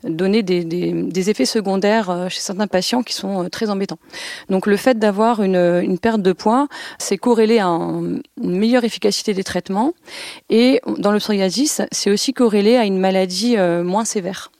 donner 0.05 0.43
des, 0.43 0.65
des, 0.65 0.93
des, 0.93 1.31
effets 1.31 1.45
secondaires 1.45 2.27
chez 2.31 2.41
certains 2.41 2.67
patients 2.67 3.03
qui 3.03 3.13
sont 3.13 3.49
très 3.51 3.69
embêtants. 3.69 3.99
Donc 4.49 4.67
le 4.67 4.77
fait 4.77 4.99
d'avoir 4.99 5.43
une, 5.43 5.57
une 5.57 5.99
perte 6.05 6.21
de 6.21 6.35
poids, 6.35 6.69
c'est 6.99 7.17
corrélé 7.17 7.61
à 7.61 7.67
une 7.67 8.21
meilleure 8.37 8.85
efficacité 8.85 9.33
des 9.33 9.43
traitements. 9.43 9.95
Et 10.51 10.83
dans 10.99 11.13
le 11.13 11.19
psoriasis, 11.19 11.81
c'est 11.93 12.11
aussi 12.11 12.35
corrélé 12.35 12.77
à 12.77 12.85
une 12.85 12.99
maladie 12.99 13.57
euh, 13.57 13.83
moins 13.83 14.05
sévère. 14.05 14.51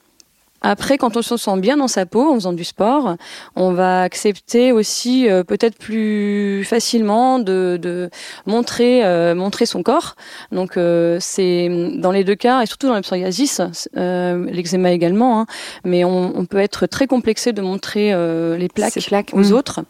Après, 0.67 0.97
quand 0.97 1.15
on 1.15 1.21
se 1.21 1.37
sent 1.37 1.57
bien 1.57 1.77
dans 1.77 1.87
sa 1.87 2.07
peau 2.07 2.31
en 2.31 2.33
faisant 2.33 2.53
du 2.53 2.63
sport, 2.63 3.17
on 3.55 3.73
va 3.73 4.01
accepter 4.01 4.71
aussi 4.71 5.29
euh, 5.29 5.43
peut-être 5.43 5.77
plus 5.77 6.63
facilement 6.65 7.37
de, 7.37 7.77
de 7.79 8.09
montrer 8.47 9.05
euh, 9.05 9.35
montrer 9.35 9.67
son 9.67 9.83
corps. 9.83 10.15
Donc 10.51 10.75
euh, 10.77 11.17
c'est 11.21 11.69
dans 11.97 12.11
les 12.11 12.23
deux 12.23 12.33
cas 12.33 12.63
et 12.63 12.65
surtout 12.65 12.87
dans 12.87 12.95
le 12.95 13.01
psoriasis, 13.01 13.61
l'eczéma 13.93 14.91
également. 14.91 15.41
Hein, 15.41 15.45
mais 15.83 16.03
on, 16.03 16.35
on, 16.35 16.45
peut 16.45 16.57
être 16.57 16.87
très 16.87 17.05
complexé 17.05 17.53
de 17.53 17.61
montrer 17.61 18.09
les 18.57 18.67
plaques, 18.67 18.99
plaques 19.05 19.31
aux 19.33 19.51
mmh. 19.51 19.53
autres. 19.53 19.81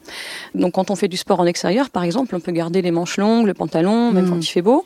Donc 0.55 0.74
quand 0.74 0.91
on 0.91 0.96
fait 0.96 1.08
du 1.08 1.15
sport 1.15 1.39
en 1.39 1.46
extérieur, 1.46 1.89
par 1.89 2.03
exemple, 2.03 2.36
on 2.36 2.41
peut 2.41 2.51
garder 2.51 2.82
les 2.82 2.91
manches 2.91 3.15
longues, 3.15 3.46
le 3.46 3.53
pantalon, 3.53 4.12
même 4.12 4.25
mmh. 4.25 4.29
quand 4.29 4.39
il 4.39 4.48
fait 4.48 4.62
beau. 4.62 4.86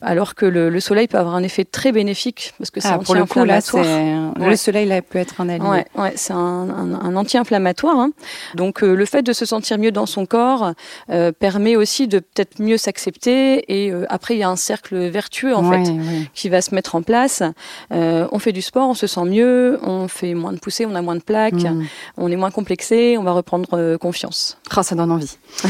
Alors 0.00 0.34
que 0.34 0.46
le, 0.46 0.70
le, 0.70 0.80
soleil 0.80 1.08
peut 1.08 1.18
avoir 1.18 1.34
un 1.34 1.42
effet 1.42 1.64
très 1.64 1.92
bénéfique 1.92 2.54
parce 2.58 2.70
que 2.70 2.80
c'est 2.80 2.88
ah, 2.88 2.98
pour 2.98 3.14
le 3.14 3.26
coup 3.26 3.44
là, 3.44 3.60
le 4.38 4.56
soleil 4.56 4.86
là 4.86 5.02
peut 5.02 5.18
être 5.18 5.25
être 5.26 5.40
un 5.40 5.48
allié. 5.48 5.64
Ouais, 5.64 5.86
ouais 5.96 6.12
c'est 6.16 6.32
un, 6.32 6.38
un, 6.38 7.16
anti-inflammatoire. 7.16 7.98
Hein. 7.98 8.10
Donc 8.54 8.80
le 8.80 9.04
fait 9.04 9.22
de 9.22 9.32
se 9.32 9.44
sentir 9.44 9.78
mieux 9.78 9.92
dans 9.92 10.06
son 10.06 10.26
corps 10.26 10.72
permet 11.38 11.76
aussi 11.76 12.08
de 12.08 12.18
peut-être 12.18 12.60
mieux 12.60 12.76
s'accepter. 12.76 13.64
Et 13.68 13.92
après, 14.08 14.34
il 14.34 14.38
y 14.38 14.42
a 14.42 14.48
un 14.48 14.56
cercle 14.56 14.96
vertueux 15.08 15.54
en 15.54 15.70
fait 15.70 15.92
qui 16.34 16.48
va 16.48 16.60
se 16.60 16.74
mettre 16.74 16.94
en 16.94 17.02
place. 17.02 17.42
on 17.90 18.38
fait 18.38 18.52
du 18.52 18.62
sport, 18.62 18.88
on 18.88 18.94
se 18.94 19.06
sent 19.06 19.24
mieux, 19.24 19.78
on 19.82 20.08
fait 20.08 20.34
moins 20.34 20.52
de 20.52 20.58
poussées, 20.58 20.86
on 20.86 20.94
a 20.94 21.02
moins 21.02 21.16
de 21.16 21.22
plaques, 21.22 21.54
mm. 21.54 21.86
on 22.16 22.30
est 22.30 22.36
moins 22.36 22.50
complexé, 22.50 23.16
on 23.18 23.22
va 23.22 23.32
reprendre 23.32 23.96
confiance. 23.96 24.58
Oh, 24.76 24.82
ça 24.82 24.94
donne 24.94 25.10
envie. 25.10 25.36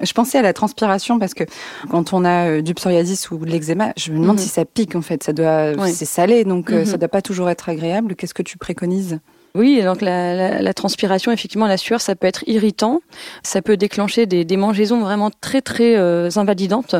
je 0.00 0.12
pensais 0.12 0.38
à 0.38 0.42
la 0.42 0.52
transpiration 0.52 1.18
parce 1.18 1.34
que 1.34 1.44
quand 1.90 2.12
on 2.12 2.24
a 2.24 2.48
euh, 2.48 2.62
du 2.62 2.74
psoriasis 2.74 3.30
ou 3.30 3.38
de 3.38 3.50
l'eczéma, 3.50 3.92
je 3.96 4.12
me 4.12 4.18
demande 4.18 4.36
mhm. 4.36 4.42
si 4.42 4.48
ça 4.48 4.64
pique 4.64 4.94
en 4.94 5.02
fait. 5.02 5.22
Ça 5.22 5.32
doit, 5.32 5.72
c'est 5.88 6.04
salé, 6.04 6.44
donc 6.44 6.70
euh, 6.70 6.80
mhm. 6.80 6.86
ça 6.86 6.96
doit 6.96 7.08
pas 7.08 7.22
toujours 7.22 7.50
être 7.50 7.68
agréable. 7.68 7.95
Qu'est-ce 8.16 8.34
que 8.34 8.42
tu 8.42 8.58
préconises? 8.58 9.20
Oui, 9.56 9.82
donc 9.82 10.02
la, 10.02 10.74
transpiration, 10.74 11.32
effectivement, 11.32 11.66
la 11.66 11.78
sueur, 11.78 12.00
ça 12.00 12.14
peut 12.14 12.26
être 12.26 12.44
irritant, 12.46 13.00
ça 13.42 13.62
peut 13.62 13.76
déclencher 13.76 14.26
des, 14.26 14.44
démangeaisons 14.44 15.00
vraiment 15.00 15.30
très 15.40 15.62
très 15.62 15.96
euh, 15.96 16.28
invalidantes, 16.36 16.94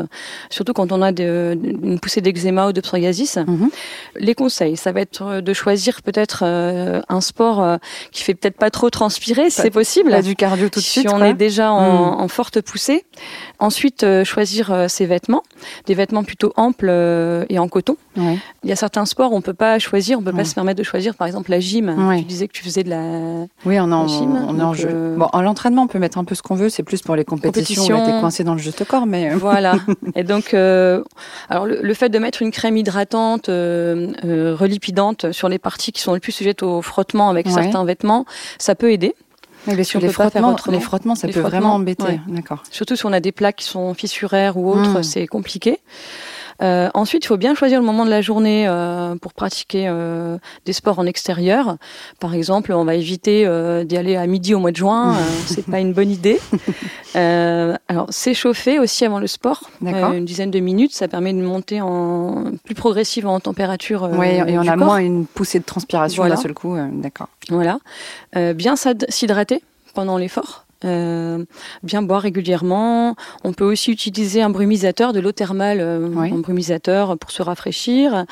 surtout 0.49 0.73
quand 0.73 0.91
on 0.91 1.01
a 1.01 1.11
une 1.11 1.99
poussée 1.99 2.21
d'eczéma 2.21 2.67
ou 2.67 2.73
de 2.73 2.81
psoriasis. 2.81 3.37
Mhm. 3.37 3.69
Les 4.17 4.33
conseils, 4.33 4.75
ça 4.75 4.91
va 4.91 5.01
être 5.01 5.41
de 5.41 5.53
choisir 5.53 6.01
peut-être 6.01 6.43
euh, 6.43 7.01
un 7.09 7.21
sport 7.21 7.61
euh, 7.61 7.77
qui 8.11 8.23
fait 8.23 8.33
peut-être 8.33 8.57
pas 8.57 8.71
trop 8.71 8.89
transpirer, 8.89 9.49
si 9.49 9.61
c'est 9.61 9.69
possible. 9.69 10.09
Pas 10.09 10.21
du 10.21 10.35
cardio 10.35 10.69
tout 10.69 10.79
de 10.79 10.85
suite. 10.85 11.07
Si 11.07 11.13
on 11.13 11.23
est 11.23 11.35
déjà 11.35 11.71
en, 11.71 12.23
mhm. 12.23 12.29
forte 12.29 12.61
poussée. 12.61 13.05
Ensuite, 13.59 14.05
choisir 14.23 14.85
ses 14.87 15.05
vêtements, 15.05 15.43
des 15.85 15.93
vêtements 15.93 16.23
plutôt 16.23 16.53
amples 16.55 16.89
et 17.49 17.59
en 17.59 17.67
coton. 17.67 17.97
Il 18.15 18.69
y 18.69 18.71
a 18.71 18.75
certains 18.75 19.05
sports, 19.05 19.33
on 19.33 19.41
peut 19.41 19.53
pas 19.53 19.79
choisir, 19.79 20.19
on 20.19 20.23
peut 20.23 20.33
pas 20.33 20.45
se 20.45 20.55
permettre 20.55 20.79
de 20.79 20.83
choisir, 20.83 21.15
par 21.15 21.27
exemple 21.27 21.51
la 21.51 21.59
gym. 21.59 21.95
Tu 22.17 22.23
disais 22.23 22.46
que 22.47 22.53
tu 22.53 22.63
faisais 22.63 22.83
de 22.83 22.89
la. 22.89 23.45
Oui, 23.65 23.79
on 23.79 23.91
est 23.91 23.93
en, 23.93 24.07
gym, 24.07 24.35
on 24.47 24.59
en 24.59 24.73
jeu. 24.73 24.89
Euh, 24.91 25.15
bon, 25.15 25.27
en 25.31 25.41
l'entraînement, 25.41 25.83
on 25.83 25.87
peut 25.87 25.99
mettre 25.99 26.17
un 26.17 26.23
peu 26.23 26.35
ce 26.35 26.41
qu'on 26.41 26.55
veut. 26.55 26.69
C'est 26.69 26.83
plus 26.83 27.01
pour 27.01 27.15
les 27.15 27.25
compétitions. 27.25 27.83
On 27.95 28.03
était 28.03 28.19
coincé 28.19 28.43
dans 28.43 28.53
le 28.53 28.59
juste 28.59 28.83
corps, 28.85 29.05
mais. 29.05 29.31
Euh. 29.31 29.37
Voilà. 29.37 29.75
Et 30.15 30.23
donc, 30.23 30.53
euh, 30.53 31.03
alors 31.49 31.65
le, 31.65 31.93
fait 31.93 32.09
de 32.09 32.19
mettre 32.19 32.41
une 32.41 32.51
crème 32.51 32.77
hydratante, 32.77 33.47
relipidante 33.47 35.31
sur 35.31 35.49
les 35.49 35.59
parties 35.59 35.91
qui 35.91 36.01
sont 36.01 36.13
les 36.13 36.19
plus 36.19 36.31
sujettes 36.31 36.63
au 36.63 36.81
frottement 36.81 37.29
avec 37.29 37.47
certains 37.47 37.85
vêtements, 37.85 38.25
ça 38.57 38.75
peut 38.75 38.91
aider. 38.91 39.15
Mais 39.65 39.83
sur 39.83 39.99
les, 39.99 40.09
frottements, 40.09 40.55
les 40.69 40.79
frottements, 40.79 41.15
ça 41.15 41.27
peut 41.27 41.41
vraiment 41.41 41.73
embêter. 41.73 42.21
D'accord. 42.27 42.63
Surtout 42.71 42.95
si 42.95 43.05
on 43.05 43.11
a 43.11 43.19
des 43.19 43.33
plaques 43.33 43.57
qui 43.57 43.65
sont 43.65 43.93
fissuraires 43.93 44.57
ou 44.57 44.71
autres, 44.71 44.99
hmm. 44.99 45.03
c'est 45.03 45.27
compliqué. 45.27 45.79
Euh, 46.61 46.89
ensuite, 46.93 47.23
il 47.25 47.27
faut 47.27 47.37
bien 47.37 47.55
choisir 47.55 47.79
le 47.79 47.85
moment 47.85 48.05
de 48.05 48.09
la 48.09 48.21
journée 48.21 48.67
euh, 48.67 49.15
pour 49.15 49.33
pratiquer 49.33 49.87
euh, 49.87 50.37
des 50.65 50.73
sports 50.73 50.99
en 50.99 51.05
extérieur. 51.05 51.77
Par 52.19 52.33
exemple, 52.33 52.73
on 52.73 52.85
va 52.85 52.95
éviter 52.95 53.45
euh, 53.45 53.83
d'y 53.83 53.97
aller 53.97 54.15
à 54.15 54.25
midi 54.27 54.53
au 54.53 54.59
mois 54.59 54.71
de 54.71 54.77
juin. 54.77 55.13
Euh, 55.13 55.21
c'est 55.45 55.65
pas 55.65 55.79
une 55.79 55.93
bonne 55.93 56.11
idée. 56.11 56.39
alors, 57.13 58.07
s'échauffer 58.09 58.79
aussi 58.79 59.05
avant 59.05 59.19
le 59.19 59.27
sport, 59.27 59.69
une 59.81 60.25
dizaine 60.25 60.51
de 60.51 60.59
minutes, 60.59 60.93
ça 60.93 61.07
permet 61.07 61.33
de 61.33 61.41
monter 61.41 61.81
en 61.81 62.45
plus 62.63 62.75
progressive 62.75 63.27
en 63.27 63.39
température. 63.39 64.09
oui, 64.13 64.27
et 64.27 64.57
on 64.57 64.67
a 64.67 64.75
moins 64.75 64.97
une 64.97 65.25
poussée 65.25 65.59
de 65.59 65.65
transpiration 65.65 66.27
d'un 66.27 66.35
seul 66.35 66.53
coup. 66.53 66.75
D'accord. 66.93 67.27
Voilà. 67.49 67.79
bien 68.53 68.75
s'hydrater 68.75 69.63
pendant 69.93 70.17
l'effort. 70.17 70.66
Euh, 70.85 71.43
bien 71.83 72.01
boire 72.01 72.21
régulièrement. 72.21 73.15
On 73.43 73.53
peut 73.53 73.65
aussi 73.65 73.91
utiliser 73.91 74.41
un 74.41 74.49
brumisateur, 74.49 75.11
de 75.11 75.19
l'eau 75.19 75.31
thermale, 75.31 75.79
euh, 75.81 76.15
un 76.15 76.37
brumisateur 76.37 77.17
pour 77.17 77.31
se 77.31 77.41
rafraîchir. 77.41 78.25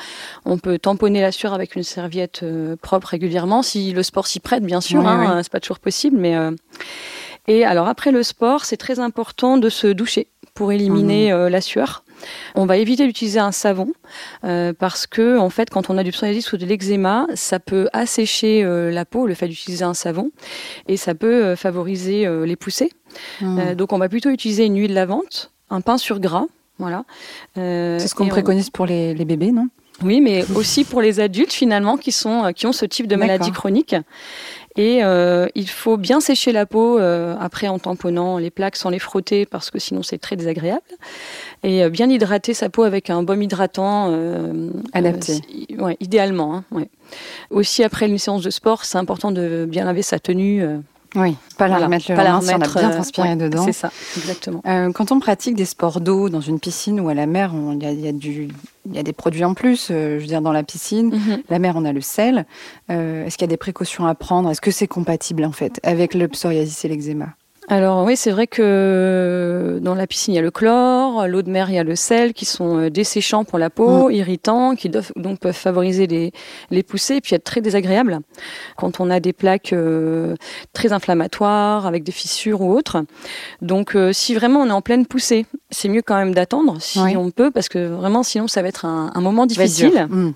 On 0.44 0.58
peut 0.58 0.78
tamponner 0.78 1.20
la 1.20 1.32
sueur 1.32 1.54
avec 1.54 1.74
une 1.74 1.82
serviette 1.82 2.42
euh, 2.42 2.76
propre 2.76 3.08
régulièrement, 3.08 3.62
si 3.62 3.92
le 3.92 4.02
sport 4.02 4.26
s'y 4.26 4.40
prête, 4.40 4.62
bien 4.62 4.80
sûr. 4.80 5.06
hein, 5.06 5.42
C'est 5.42 5.52
pas 5.52 5.60
toujours 5.60 5.80
possible, 5.80 6.18
mais 6.18 6.36
et 7.48 7.64
alors 7.64 7.88
après 7.88 8.10
le 8.10 8.22
sport, 8.22 8.64
c'est 8.64 8.76
très 8.76 8.98
important 8.98 9.56
de 9.56 9.68
se 9.68 9.86
doucher 9.86 10.28
pour 10.54 10.72
éliminer 10.72 11.32
mmh. 11.32 11.46
la 11.48 11.60
sueur. 11.60 12.04
On 12.54 12.66
va 12.66 12.76
éviter 12.76 13.06
d'utiliser 13.06 13.38
un 13.38 13.52
savon 13.52 13.92
euh, 14.44 14.72
parce 14.72 15.06
que 15.06 15.38
en 15.38 15.50
fait, 15.50 15.70
quand 15.70 15.90
on 15.90 15.98
a 15.98 16.04
du 16.04 16.10
psoriasis 16.10 16.52
ou 16.52 16.56
de 16.56 16.66
l'eczéma, 16.66 17.26
ça 17.34 17.58
peut 17.60 17.88
assécher 17.92 18.62
euh, 18.64 18.90
la 18.90 19.04
peau, 19.04 19.26
le 19.26 19.34
fait 19.34 19.48
d'utiliser 19.48 19.84
un 19.84 19.94
savon, 19.94 20.30
et 20.88 20.96
ça 20.96 21.14
peut 21.14 21.44
euh, 21.44 21.56
favoriser 21.56 22.28
les 22.44 22.56
poussées. 22.56 22.90
Hmm. 23.40 23.74
donc, 23.74 23.92
on 23.92 23.98
va 23.98 24.08
plutôt 24.08 24.30
utiliser 24.30 24.64
une 24.64 24.76
huile 24.78 24.92
lavante, 24.92 25.50
un 25.70 25.80
pain 25.80 25.96
sur 25.96 26.20
gras, 26.20 26.46
voilà. 26.78 27.04
C'est 27.54 28.06
ce 28.06 28.14
qu'on 28.14 28.28
préconise 28.28 28.70
pour 28.70 28.86
les, 28.86 29.14
bébés, 29.14 29.52
non? 29.52 29.68
Oui, 30.02 30.20
mais 30.20 30.44
aussi 30.54 30.84
pour 30.84 31.00
les 31.00 31.20
adultes 31.20 31.54
finalement 31.54 31.96
qui 31.96 32.12
sont 32.12 32.52
qui 32.54 32.66
ont 32.66 32.72
ce 32.72 32.84
type 32.84 33.06
de 33.06 33.16
maladie 33.16 33.50
chronique. 33.50 33.96
Et 34.76 35.02
euh, 35.02 35.46
il 35.54 35.68
faut 35.68 35.96
bien 35.96 36.20
sécher 36.20 36.52
la 36.52 36.66
peau 36.66 36.98
euh, 36.98 37.34
après 37.40 37.68
en 37.68 37.78
tamponnant 37.78 38.38
les 38.38 38.50
plaques 38.50 38.76
sans 38.76 38.90
les 38.90 38.98
frotter 38.98 39.46
parce 39.46 39.70
que 39.70 39.78
sinon 39.78 40.02
c'est 40.02 40.18
très 40.18 40.36
désagréable. 40.36 40.82
Et 41.62 41.82
euh, 41.82 41.88
bien 41.88 42.10
hydrater 42.10 42.52
sa 42.52 42.68
peau 42.68 42.82
avec 42.82 43.08
un 43.08 43.22
baume 43.22 43.42
hydratant. 43.42 44.12
Adapté. 44.92 45.40
ouais, 45.78 45.96
idéalement. 46.00 46.56
Hein, 46.56 46.64
ouais. 46.72 46.88
Aussi 47.50 47.84
après 47.84 48.06
une 48.06 48.18
séance 48.18 48.42
de 48.42 48.50
sport, 48.50 48.84
c'est 48.84 48.98
important 48.98 49.32
de 49.32 49.66
bien 49.68 49.84
laver 49.84 50.02
sa 50.02 50.18
tenue. 50.18 50.62
Oui, 51.16 51.36
pas 51.56 51.66
la 51.68 51.78
remettre 51.78 52.10
le 52.10 52.16
pas 52.16 52.24
la 52.24 52.36
remettre, 52.36 52.70
si 52.70 52.74
on 52.74 52.78
a 52.78 52.80
bien 52.80 52.90
transpiré 52.90 53.36
dedans. 53.36 53.64
C'est 53.64 53.72
ça, 53.72 53.90
exactement. 54.16 54.62
quand 54.92 55.12
on 55.12 55.18
pratique 55.18 55.54
des 55.54 55.64
sports 55.64 56.00
d'eau 56.00 56.28
dans 56.28 56.40
une 56.40 56.60
piscine 56.60 57.00
ou 57.00 57.08
à 57.08 57.14
la 57.14 57.26
mer, 57.26 57.52
il 57.54 57.82
y, 57.82 58.02
y, 58.02 58.08
a 58.08 58.10
y 58.10 59.02
des 59.02 59.12
produits 59.12 59.44
en 59.44 59.54
plus. 59.54 59.88
Euh, 59.90 60.16
je 60.16 60.20
veux 60.20 60.26
dire, 60.26 60.42
dans 60.42 60.52
la 60.52 60.62
piscine, 60.62 61.14
mhm. 61.14 61.42
la 61.48 61.58
mer, 61.58 61.74
on 61.76 61.84
a 61.84 61.92
le 61.92 62.00
sel. 62.00 62.46
Euh, 62.90 63.24
est-ce 63.24 63.36
qu'il 63.36 63.44
y 63.44 63.50
a 63.50 63.54
des 63.54 63.56
précautions 63.56 64.06
à 64.06 64.14
prendre? 64.14 64.50
Est-ce 64.50 64.60
que 64.60 64.70
c'est 64.70 64.86
compatible 64.86 65.44
en 65.44 65.52
fait 65.52 65.80
avec 65.82 66.14
le 66.14 66.28
psoriasis 66.28 66.84
et 66.84 66.88
l'eczéma? 66.88 67.28
Alors 67.68 68.04
oui, 68.04 68.16
c'est 68.16 68.30
vrai 68.30 68.46
que 68.46 69.80
dans 69.82 69.96
la 69.96 70.06
piscine, 70.06 70.34
il 70.34 70.36
y 70.36 70.38
a 70.38 70.42
le 70.42 70.52
chlore, 70.52 71.26
l'eau 71.26 71.42
de 71.42 71.50
mer, 71.50 71.68
il 71.68 71.74
y 71.74 71.78
a 71.78 71.82
le 71.82 71.96
sel, 71.96 72.32
qui 72.32 72.44
sont 72.44 72.78
euh, 72.78 72.90
desséchants 72.90 73.44
pour 73.44 73.58
la 73.58 73.70
peau, 73.70 74.08
mm. 74.08 74.12
irritants, 74.12 74.76
qui 74.76 74.88
doivent, 74.88 75.10
donc 75.16 75.40
peuvent 75.40 75.56
favoriser 75.56 76.06
les, 76.06 76.32
les 76.70 76.82
poussées, 76.84 77.16
et 77.16 77.20
puis 77.20 77.34
être 77.34 77.42
très 77.42 77.60
désagréables 77.60 78.20
quand 78.76 79.00
on 79.00 79.10
a 79.10 79.18
des 79.18 79.32
plaques 79.32 79.72
euh, 79.72 80.36
très 80.74 80.92
inflammatoires, 80.92 81.86
avec 81.86 82.04
des 82.04 82.12
fissures 82.12 82.60
ou 82.60 82.72
autres. 82.72 83.04
Donc 83.62 83.96
euh, 83.96 84.12
si 84.12 84.34
vraiment 84.36 84.60
on 84.60 84.68
est 84.68 84.72
en 84.72 84.82
pleine 84.82 85.04
poussée, 85.04 85.44
c'est 85.70 85.88
mieux 85.88 86.02
quand 86.02 86.16
même 86.16 86.34
d'attendre, 86.34 86.76
si 86.80 87.00
on 87.16 87.30
peut, 87.32 87.50
parce 87.50 87.68
que 87.68 87.84
vraiment 87.88 88.22
sinon 88.22 88.46
ça 88.46 88.62
va 88.62 88.68
être 88.68 88.84
un, 88.84 89.10
un 89.12 89.20
moment 89.20 89.44
difficile. 89.44 90.06
Mm. 90.08 90.32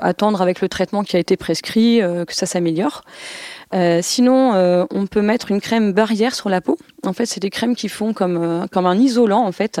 Attendre 0.00 0.40
avec 0.40 0.62
le 0.62 0.68
traitement 0.68 1.02
qui 1.02 1.16
a 1.16 1.18
été 1.18 1.36
prescrit, 1.36 2.00
que 2.00 2.34
ça 2.34 2.46
s'améliore. 2.46 3.02
Euh, 3.72 4.00
sinon, 4.02 4.54
euh, 4.54 4.84
on 4.90 5.06
peut 5.06 5.22
mettre 5.22 5.50
une 5.50 5.60
crème 5.60 5.92
barrière 5.92 6.34
sur 6.34 6.48
la 6.48 6.60
peau. 6.60 6.78
En 7.04 7.12
fait, 7.12 7.26
c'est 7.26 7.40
des 7.40 7.50
crèmes 7.50 7.74
qui 7.74 7.88
font 7.88 8.12
comme, 8.12 8.36
euh, 8.36 8.66
comme 8.70 8.86
un 8.86 8.96
isolant, 8.96 9.44
en 9.44 9.52
fait, 9.52 9.80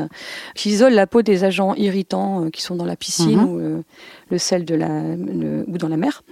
qui 0.54 0.70
isole 0.70 0.92
la 0.92 1.06
peau 1.06 1.22
des 1.22 1.44
agents 1.44 1.74
irritants 1.74 2.50
qui 2.50 2.62
sont 2.62 2.74
dans 2.76 2.84
la 2.84 2.96
piscine 2.96 3.40
mhm. 3.40 3.48
ou 3.48 3.84
le 4.30 4.38
sel 4.38 4.64
de 4.64 4.74
la, 4.74 4.88
ou 4.88 5.78
dans 5.78 5.88
la 5.88 5.96
mer. 5.96 6.22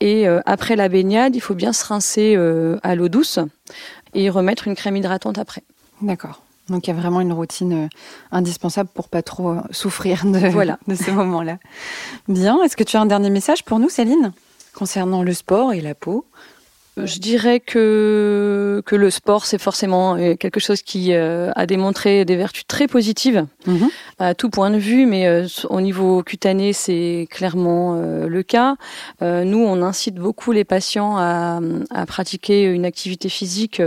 Et 0.00 0.26
après 0.46 0.76
la 0.76 0.88
baignade, 0.88 1.36
il 1.36 1.40
faut 1.40 1.54
bien 1.54 1.72
se 1.72 1.84
rincer 1.84 2.36
à 2.82 2.94
l'eau 2.94 3.08
douce 3.08 3.38
et 4.14 4.30
remettre 4.30 4.68
une 4.68 4.74
crème 4.74 4.96
hydratante 4.96 5.38
après. 5.38 5.62
D'accord. 6.02 6.42
Donc 6.68 6.86
il 6.86 6.90
y 6.90 6.92
a 6.92 6.96
vraiment 6.96 7.20
une 7.20 7.32
routine 7.32 7.88
indispensable 8.30 8.90
pour 8.92 9.08
pas 9.08 9.22
trop 9.22 9.56
souffrir 9.70 10.26
de, 10.26 10.48
voilà. 10.48 10.78
de 10.88 10.94
ce 10.94 11.10
moment-là. 11.10 11.58
Bien, 12.28 12.62
est-ce 12.62 12.76
que 12.76 12.84
tu 12.84 12.96
as 12.96 13.00
un 13.00 13.06
dernier 13.06 13.30
message 13.30 13.64
pour 13.64 13.78
nous, 13.78 13.88
Céline, 13.88 14.32
concernant 14.74 15.22
le 15.22 15.32
sport 15.32 15.72
et 15.72 15.80
la 15.80 15.94
peau 15.94 16.26
je 17.04 17.18
dirais 17.18 17.60
que, 17.60 18.82
que 18.86 18.96
le 18.96 19.10
sport, 19.10 19.46
c'est 19.46 19.58
forcément 19.58 20.16
euh, 20.16 20.34
quelque 20.34 20.60
chose 20.60 20.82
qui 20.82 21.12
euh, 21.12 21.50
a 21.54 21.66
démontré 21.66 22.24
des 22.24 22.36
vertus 22.36 22.66
très 22.66 22.86
positives 22.86 23.46
mhm. 23.66 23.88
à 24.18 24.34
tout 24.34 24.50
point 24.50 24.70
de 24.70 24.78
vue, 24.78 25.06
mais 25.06 25.26
euh, 25.26 25.46
au 25.70 25.80
niveau 25.80 26.22
cutané, 26.22 26.72
c'est 26.72 27.26
clairement 27.30 27.98
le 27.98 28.42
cas. 28.42 28.76
nous, 29.20 29.58
on 29.58 29.82
incite 29.82 30.16
beaucoup 30.16 30.52
les 30.52 30.64
patients 30.64 31.16
à, 31.16 31.60
à 31.90 32.06
pratiquer 32.06 32.64
une 32.64 32.84
activité 32.84 33.28
physique, 33.28 33.82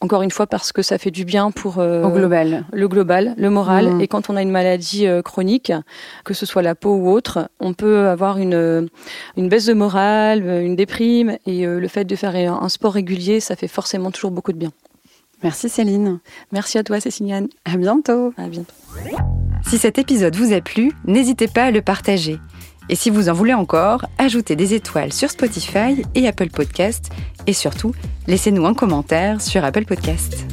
encore 0.00 0.22
une 0.22 0.30
fois 0.30 0.46
parce 0.46 0.72
que 0.72 0.82
ça 0.82 0.98
fait 0.98 1.10
du 1.10 1.24
bien 1.24 1.50
pour 1.50 1.78
Au 1.78 2.10
global. 2.10 2.64
le 2.72 2.88
global, 2.88 3.34
le 3.36 3.50
moral. 3.50 3.86
Mhm. 3.86 4.00
Et 4.00 4.08
quand 4.08 4.30
on 4.30 4.36
a 4.36 4.42
une 4.42 4.50
maladie 4.50 5.06
chronique, 5.24 5.72
que 6.24 6.34
ce 6.34 6.46
soit 6.46 6.62
la 6.62 6.74
peau 6.74 6.94
ou 6.94 7.10
autre, 7.10 7.48
on 7.60 7.74
peut 7.74 8.08
avoir 8.08 8.38
une, 8.38 8.88
une 9.36 9.48
baisse 9.48 9.66
de 9.66 9.74
morale, 9.74 10.42
une 10.42 10.76
déprime, 10.76 11.36
et 11.46 11.64
le 11.66 11.88
fait 11.88 12.04
de 12.04 12.16
faire 12.30 12.62
un 12.62 12.68
sport 12.68 12.92
régulier, 12.92 13.40
ça 13.40 13.56
fait 13.56 13.68
forcément 13.68 14.10
toujours 14.10 14.30
beaucoup 14.30 14.52
de 14.52 14.58
bien. 14.58 14.72
Merci 15.42 15.68
Céline. 15.68 16.20
Merci 16.52 16.78
à 16.78 16.84
toi 16.84 17.00
Céciliane. 17.00 17.48
À 17.64 17.76
bientôt. 17.76 18.32
À 18.36 18.46
bientôt. 18.46 18.72
Si 19.66 19.78
cet 19.78 19.98
épisode 19.98 20.36
vous 20.36 20.52
a 20.52 20.60
plu, 20.60 20.92
n'hésitez 21.04 21.48
pas 21.48 21.64
à 21.64 21.70
le 21.70 21.82
partager. 21.82 22.38
Et 22.88 22.94
si 22.94 23.10
vous 23.10 23.28
en 23.28 23.32
voulez 23.32 23.54
encore, 23.54 24.04
ajoutez 24.18 24.54
des 24.54 24.74
étoiles 24.74 25.12
sur 25.12 25.30
Spotify 25.30 26.02
et 26.14 26.28
Apple 26.28 26.50
Podcast. 26.50 27.10
Et 27.46 27.52
surtout, 27.52 27.92
laissez-nous 28.26 28.66
un 28.66 28.74
commentaire 28.74 29.40
sur 29.40 29.64
Apple 29.64 29.84
Podcast. 29.84 30.46